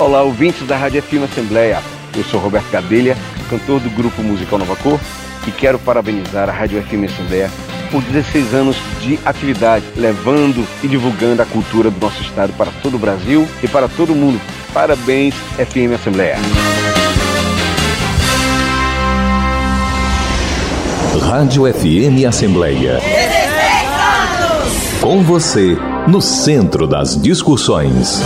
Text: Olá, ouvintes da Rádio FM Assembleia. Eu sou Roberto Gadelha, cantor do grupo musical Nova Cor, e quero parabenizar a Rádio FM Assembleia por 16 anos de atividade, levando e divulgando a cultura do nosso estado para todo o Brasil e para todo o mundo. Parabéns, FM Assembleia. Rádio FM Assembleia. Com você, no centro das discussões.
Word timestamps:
Olá, 0.00 0.22
ouvintes 0.22 0.66
da 0.66 0.76
Rádio 0.76 1.00
FM 1.00 1.22
Assembleia. 1.22 1.80
Eu 2.16 2.24
sou 2.24 2.40
Roberto 2.40 2.68
Gadelha, 2.70 3.16
cantor 3.48 3.78
do 3.78 3.88
grupo 3.90 4.22
musical 4.22 4.58
Nova 4.58 4.74
Cor, 4.76 4.98
e 5.46 5.52
quero 5.52 5.78
parabenizar 5.78 6.48
a 6.48 6.52
Rádio 6.52 6.82
FM 6.82 7.04
Assembleia 7.04 7.48
por 7.92 8.02
16 8.02 8.54
anos 8.54 8.76
de 9.00 9.20
atividade, 9.24 9.84
levando 9.96 10.66
e 10.82 10.88
divulgando 10.88 11.42
a 11.42 11.46
cultura 11.46 11.92
do 11.92 12.00
nosso 12.00 12.20
estado 12.22 12.52
para 12.54 12.72
todo 12.82 12.96
o 12.96 12.98
Brasil 12.98 13.46
e 13.62 13.68
para 13.68 13.86
todo 13.86 14.12
o 14.12 14.16
mundo. 14.16 14.40
Parabéns, 14.72 15.34
FM 15.56 15.94
Assembleia. 15.94 16.36
Rádio 21.20 21.72
FM 21.72 22.26
Assembleia. 22.26 22.98
Com 25.00 25.22
você, 25.22 25.76
no 26.08 26.20
centro 26.20 26.88
das 26.88 27.20
discussões. 27.20 28.20